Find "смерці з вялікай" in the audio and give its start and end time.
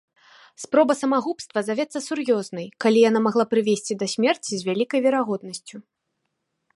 4.17-4.99